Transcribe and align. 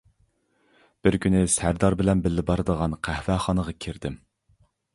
بىر 1.07 1.17
كۈنى 1.25 1.41
سەردار 1.57 1.97
بىلەن 2.01 2.25
بىللە 2.25 2.47
بارىدىغان 2.49 2.99
قەھۋەخانىغا 3.09 3.79
كىردىم. 3.87 4.21